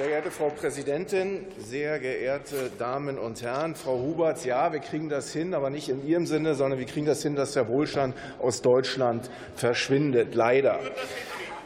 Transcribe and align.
Sehr 0.00 0.08
geehrte 0.08 0.30
Frau 0.30 0.48
Präsidentin, 0.48 1.44
sehr 1.58 1.98
geehrte 1.98 2.70
Damen 2.78 3.18
und 3.18 3.42
Herren, 3.42 3.74
Frau 3.74 3.98
Huberts, 3.98 4.46
ja, 4.46 4.72
wir 4.72 4.80
kriegen 4.80 5.10
das 5.10 5.30
hin, 5.30 5.52
aber 5.52 5.68
nicht 5.68 5.90
in 5.90 6.06
Ihrem 6.06 6.24
Sinne, 6.24 6.54
sondern 6.54 6.78
wir 6.78 6.86
kriegen 6.86 7.04
das 7.04 7.22
hin, 7.22 7.36
dass 7.36 7.52
der 7.52 7.68
Wohlstand 7.68 8.16
aus 8.38 8.62
Deutschland 8.62 9.30
verschwindet, 9.56 10.34
leider. 10.34 10.80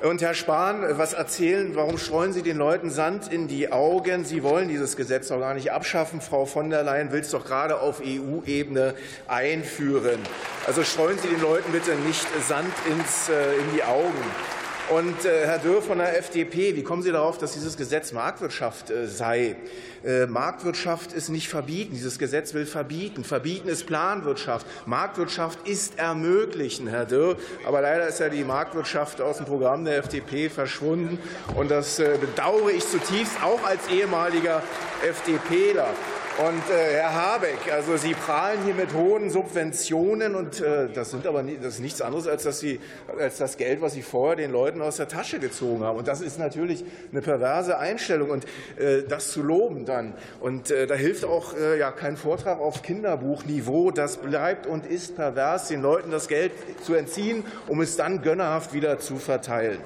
Und 0.03 0.21
Herr 0.21 0.35
Spahn, 0.35 0.85
was 0.99 1.13
erzählen? 1.13 1.77
Warum 1.77 1.97
streuen 1.97 2.33
Sie 2.33 2.43
den 2.43 2.57
Leuten 2.57 2.91
Sand 2.91 3.33
in 3.33 3.47
die 3.47 3.71
Augen? 3.71 4.25
Sie 4.25 4.43
wollen 4.43 4.69
dieses 4.69 4.97
Gesetz 4.97 5.29
doch 5.29 5.39
gar 5.39 5.55
nicht 5.55 5.71
abschaffen. 5.71 6.21
Frau 6.21 6.45
von 6.45 6.71
der 6.71 6.83
Leyen 6.83 7.13
will 7.13 7.21
es 7.21 7.31
doch 7.31 7.45
gerade 7.45 7.79
auf 7.79 8.03
EU-Ebene 8.05 8.95
einführen. 9.29 10.19
Also 10.67 10.83
streuen 10.83 11.19
Sie 11.19 11.29
den 11.29 11.41
Leuten 11.41 11.71
bitte 11.71 11.95
nicht 11.95 12.27
Sand 12.49 12.75
ins, 12.91 13.29
äh, 13.29 13.55
in 13.59 13.77
die 13.77 13.85
Augen. 13.85 14.64
Und 14.91 15.25
äh, 15.25 15.47
Herr 15.47 15.59
Dürr 15.59 15.81
von 15.81 15.97
der 15.97 16.19
FDP, 16.19 16.77
wie 16.77 16.83
kommen 16.83 17.03
Sie 17.03 17.11
darauf, 17.11 17.39
dass 17.39 17.55
dieses 17.55 17.79
Gesetz 17.79 18.13
Marktwirtschaft 18.13 18.91
äh, 18.91 19.07
sei? 19.07 19.57
Äh, 20.05 20.27
Marktwirtschaft 20.27 21.15
ist 21.15 21.31
nicht 21.31 21.49
verbieten. 21.49 21.95
Dieses 21.95 22.19
Gesetz 22.19 22.53
will 22.53 22.67
verbieten. 22.67 23.25
Verbieten 23.25 23.69
ist 23.69 23.87
Planwirtschaft. 23.87 24.67
Marktwirtschaft 24.85 25.67
ist 25.67 25.99
ermöglichen, 25.99 26.87
Herr 26.87 27.07
Dürr. 27.07 27.39
Aber 27.67 27.81
leider 27.81 28.09
ist 28.09 28.21
ja 28.21 28.29
die 28.29 28.45
Marktwirtschaft 28.45 29.23
aus 29.23 29.39
dem 29.39 29.47
Programm 29.47 29.87
der 29.87 29.97
FDP 29.97 30.51
verschwunden. 30.51 31.19
Und 31.55 31.71
das 31.71 31.97
bedauere 31.97 32.71
ich 32.71 32.87
zutiefst, 32.87 33.43
auch 33.43 33.65
als 33.65 33.89
ehemaliger 33.89 34.63
FDPler. 35.03 35.95
Und 36.37 36.69
äh, 36.69 36.95
Herr 36.95 37.15
Habeck, 37.15 37.73
also 37.73 37.97
Sie 37.97 38.13
prahlen 38.13 38.65
hier 38.65 38.75
mit 38.75 38.93
hohen 38.93 39.31
Subventionen 39.31 40.35
und 40.35 40.61
äh, 40.61 40.89
das 40.93 41.13
sind 41.13 41.29
aber 41.29 41.45
nie, 41.45 41.59
das 41.63 41.75
ist 41.75 41.81
nichts 41.81 42.03
anderes 42.03 42.27
als, 42.27 42.43
dass 42.43 42.59
Sie, 42.59 42.81
als 43.17 43.39
das 43.39 43.57
Geld, 43.57 43.81
was 43.81 43.93
Sie 43.93 44.03
vorher 44.03 44.35
den 44.35 44.51
Leuten 44.51 44.83
aus 44.83 44.97
der 44.97 45.07
Tasche 45.07 45.39
gezogen 45.39 45.85
haben. 45.85 45.97
Und 45.97 46.09
das 46.09 46.21
ist 46.21 46.41
natürlich 46.41 46.85
eine 47.13 47.23
perverse 47.23 47.79
Einstellung 47.79 48.31
und 48.31 48.47
äh, 48.77 49.05
das 49.09 49.31
zu 49.31 49.45
loben 49.45 49.85
dann. 49.85 50.13
Und 50.41 50.73
äh, 50.73 50.89
da 50.89 50.97
hilft 50.97 51.25
auch 51.25 51.55
äh, 51.55 51.79
ja 51.79 51.93
kein 51.93 52.17
Vortrag 52.17 52.59
auf 52.59 52.83
Kinderbuchniveau. 52.83 53.93
Das 53.93 54.17
bleibt 54.17 54.67
und 54.67 54.87
ist 54.87 55.15
pervers, 55.15 55.69
den 55.69 55.83
Leuten 55.83 56.11
das 56.11 56.27
Geld 56.27 56.51
zu 56.83 56.95
entziehen, 56.95 57.45
um 57.69 57.81
es 57.81 57.97
dann 57.97 58.23
gönnerhaft 58.23 58.73
wieder 58.73 58.99
zu 58.99 59.19
verteilen. 59.19 59.79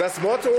Das 0.00 0.20
Motto 0.20 0.50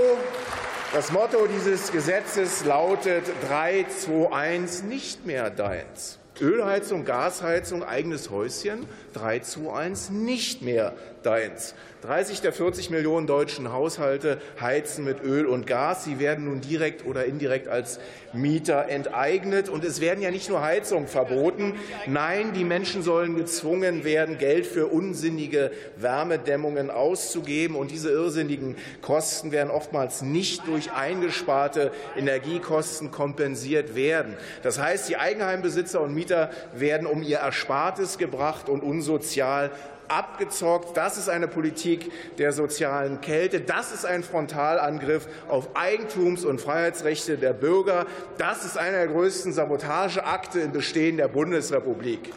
das 0.92 1.10
Motto 1.12 1.46
dieses 1.46 1.90
Gesetzes 1.92 2.64
lautet 2.64 3.24
321 3.48 4.84
nicht 4.84 5.26
mehr 5.26 5.50
deins. 5.50 6.19
Ölheizung, 6.40 7.04
Gasheizung, 7.04 7.82
eigenes 7.84 8.30
Häuschen 8.30 8.86
321 9.14 10.10
nicht 10.10 10.62
mehr 10.62 10.94
deins. 11.22 11.74
30 12.02 12.40
der 12.40 12.54
40 12.54 12.88
Millionen 12.88 13.26
deutschen 13.26 13.72
Haushalte 13.72 14.40
heizen 14.58 15.04
mit 15.04 15.22
Öl 15.22 15.44
und 15.46 15.66
Gas. 15.66 16.04
Sie 16.04 16.18
werden 16.18 16.46
nun 16.46 16.62
direkt 16.62 17.04
oder 17.04 17.26
indirekt 17.26 17.68
als 17.68 18.00
Mieter 18.32 18.88
enteignet. 18.88 19.68
Und 19.68 19.84
es 19.84 20.00
werden 20.00 20.22
ja 20.22 20.30
nicht 20.30 20.48
nur 20.48 20.62
Heizungen 20.62 21.08
verboten. 21.08 21.74
Nein, 22.06 22.54
die 22.54 22.64
Menschen 22.64 23.02
sollen 23.02 23.36
gezwungen 23.36 24.02
werden, 24.04 24.38
Geld 24.38 24.66
für 24.66 24.86
unsinnige 24.86 25.72
Wärmedämmungen 25.96 26.90
auszugeben. 26.90 27.76
Und 27.76 27.90
diese 27.90 28.10
irrsinnigen 28.10 28.76
Kosten 29.02 29.52
werden 29.52 29.70
oftmals 29.70 30.22
nicht 30.22 30.66
durch 30.66 30.92
eingesparte 30.92 31.92
Energiekosten 32.16 33.10
kompensiert 33.10 33.94
werden. 33.94 34.36
Das 34.62 34.80
heißt, 34.80 35.08
die 35.10 35.18
Eigenheimbesitzer 35.18 36.00
und 36.00 36.14
Mieter 36.14 36.29
werden 36.72 37.06
um 37.06 37.22
ihr 37.22 37.38
Erspartes 37.38 38.18
gebracht 38.18 38.68
und 38.68 38.82
unsozial 38.82 39.70
abgezockt. 40.10 40.96
Das 40.96 41.16
ist 41.16 41.28
eine 41.28 41.48
Politik 41.48 42.10
der 42.38 42.52
sozialen 42.52 43.20
Kälte. 43.20 43.60
Das 43.60 43.92
ist 43.92 44.04
ein 44.04 44.22
Frontalangriff 44.22 45.28
auf 45.48 45.76
Eigentums- 45.76 46.44
und 46.44 46.60
Freiheitsrechte 46.60 47.38
der 47.38 47.52
Bürger. 47.52 48.06
Das 48.36 48.64
ist 48.64 48.76
einer 48.76 48.98
der 48.98 49.08
größten 49.08 49.52
Sabotageakte 49.52 50.60
im 50.60 50.72
Bestehen 50.72 51.16
der 51.16 51.28
Bundesrepublik. 51.28 52.32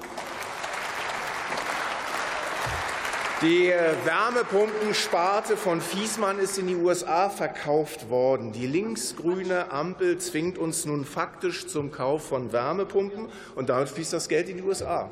Die 3.44 3.74
Wärmepumpensparte 4.06 5.58
von 5.58 5.82
Fiesmann 5.82 6.40
ist 6.40 6.58
in 6.58 6.68
die 6.68 6.78
USA 6.78 7.30
verkauft 7.30 8.10
worden. 8.10 8.54
Die 8.54 8.66
linksgrüne 8.66 9.70
Ampel 9.70 10.18
zwingt 10.18 10.58
uns 10.58 10.86
nun 10.86 11.04
faktisch 11.04 11.68
zum 11.68 11.92
Kauf 11.92 12.26
von 12.26 12.54
Wärmepumpen, 12.54 13.28
und 13.56 13.68
damit 13.68 13.90
fließt 13.90 14.14
das 14.14 14.30
Geld 14.30 14.48
in 14.48 14.56
die 14.56 14.64
USA. 14.64 15.12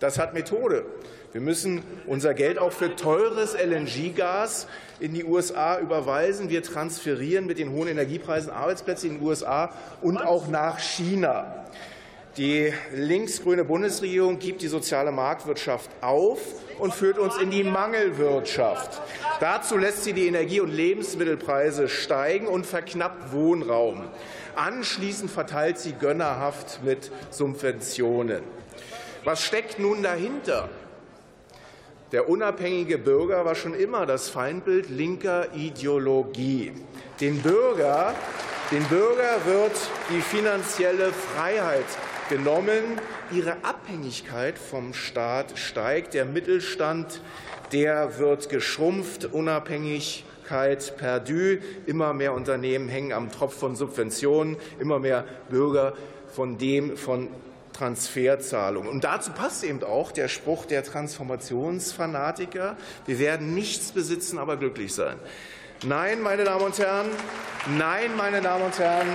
Das 0.00 0.18
hat 0.18 0.34
Methode. 0.34 0.84
Wir 1.30 1.40
müssen 1.40 1.84
unser 2.06 2.34
Geld 2.34 2.58
auch 2.58 2.72
für 2.72 2.96
teures 2.96 3.54
LNG-Gas 3.54 4.66
in 4.98 5.14
die 5.14 5.22
USA 5.22 5.78
überweisen. 5.78 6.50
Wir 6.50 6.64
transferieren 6.64 7.46
mit 7.46 7.60
den 7.60 7.70
hohen 7.70 7.86
Energiepreisen 7.86 8.50
Arbeitsplätze 8.50 9.06
in 9.06 9.18
den 9.18 9.22
USA 9.22 9.72
und 10.02 10.18
auch 10.18 10.48
nach 10.48 10.80
China. 10.80 11.66
Die 12.40 12.72
linksgrüne 12.94 13.66
Bundesregierung 13.66 14.38
gibt 14.38 14.62
die 14.62 14.68
soziale 14.68 15.12
Marktwirtschaft 15.12 15.90
auf 16.00 16.38
und 16.78 16.94
führt 16.94 17.18
uns 17.18 17.36
in 17.36 17.50
die 17.50 17.62
Mangelwirtschaft. 17.62 18.98
Dazu 19.40 19.76
lässt 19.76 20.04
sie 20.04 20.14
die 20.14 20.26
Energie- 20.26 20.60
und 20.60 20.72
Lebensmittelpreise 20.72 21.90
steigen 21.90 22.46
und 22.46 22.64
verknappt 22.64 23.34
Wohnraum. 23.34 24.08
Anschließend 24.56 25.30
verteilt 25.30 25.76
sie 25.78 25.92
gönnerhaft 25.92 26.82
mit 26.82 27.12
Subventionen. 27.28 28.42
Was 29.22 29.44
steckt 29.44 29.78
nun 29.78 30.02
dahinter? 30.02 30.70
Der 32.10 32.26
unabhängige 32.26 32.96
Bürger 32.96 33.44
war 33.44 33.54
schon 33.54 33.74
immer 33.74 34.06
das 34.06 34.30
Feindbild 34.30 34.88
linker 34.88 35.54
Ideologie. 35.54 36.72
Den 37.20 37.42
Bürger, 37.42 38.14
den 38.70 38.84
Bürger 38.84 39.44
wird 39.44 39.76
die 40.08 40.22
finanzielle 40.22 41.12
Freiheit 41.12 41.84
genommen. 42.30 42.98
Ihre 43.30 43.62
Abhängigkeit 43.62 44.58
vom 44.58 44.94
Staat 44.94 45.58
steigt. 45.58 46.14
Der 46.14 46.24
Mittelstand, 46.24 47.20
der 47.72 48.18
wird 48.18 48.48
geschrumpft. 48.48 49.26
Unabhängigkeit 49.26 50.96
perdu. 50.96 51.58
Immer 51.84 52.14
mehr 52.14 52.32
Unternehmen 52.32 52.88
hängen 52.88 53.12
am 53.12 53.30
Tropf 53.30 53.58
von 53.58 53.76
Subventionen. 53.76 54.56
Immer 54.78 54.98
mehr 54.98 55.26
Bürger 55.50 55.92
von 56.32 56.56
dem 56.56 56.96
von 56.96 57.28
Transferzahlung. 57.72 58.88
Und 58.88 59.04
dazu 59.04 59.32
passt 59.32 59.64
eben 59.64 59.82
auch 59.82 60.12
der 60.12 60.28
Spruch 60.28 60.66
der 60.66 60.82
Transformationsfanatiker, 60.82 62.76
wir 63.06 63.18
werden 63.18 63.54
nichts 63.54 63.92
besitzen, 63.92 64.38
aber 64.38 64.56
glücklich 64.56 64.94
sein. 64.94 65.16
Nein, 65.84 66.20
meine 66.20 66.44
Damen 66.44 66.66
und 66.66 66.78
Herren, 66.78 67.06
nein, 67.78 68.14
meine 68.16 68.42
Damen 68.42 68.64
und 68.64 68.78
Herren, 68.78 69.08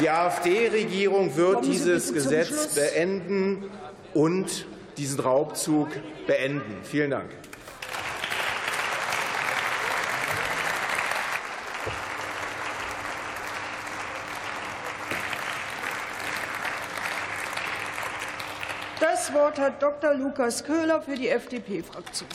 die 0.00 0.10
AfD-Regierung 0.10 1.36
wird 1.36 1.64
dieses 1.64 2.12
Gesetz 2.12 2.74
beenden 2.74 3.64
und 4.14 4.66
diesen 4.96 5.20
Raubzug 5.20 5.88
beenden. 6.26 6.78
Vielen 6.82 7.10
Dank. 7.10 7.30
Das 19.00 19.32
Wort 19.32 19.58
hat 19.58 19.82
Dr. 19.82 20.14
Lukas 20.14 20.64
Köhler 20.64 21.02
für 21.02 21.14
die 21.14 21.28
FDP-Fraktion. 21.28 22.28